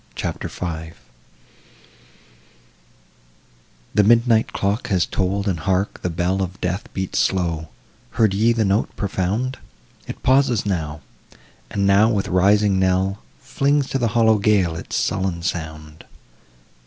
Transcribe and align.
CHAPTER 0.15 0.47
V 0.47 0.93
The 3.93 4.03
midnight 4.03 4.51
clock 4.51 4.87
has 4.87 5.05
toll'd; 5.05 5.47
and 5.47 5.59
hark, 5.59 6.01
the 6.01 6.09
bell 6.09 6.41
Of 6.41 6.59
death 6.59 6.91
beats 6.91 7.19
slow! 7.19 7.67
heard 8.17 8.33
ye 8.33 8.51
the 8.51 8.65
note 8.65 8.89
profound? 8.95 9.59
It 10.07 10.23
pauses 10.23 10.65
now; 10.65 11.01
and 11.69 11.85
now 11.85 12.09
with 12.09 12.29
rising 12.29 12.79
knell 12.79 13.19
Flings 13.41 13.87
to 13.91 13.99
the 13.99 14.07
hollow 14.17 14.39
gale 14.39 14.75
its 14.75 14.95
sullen 14.95 15.43
sound. 15.43 16.03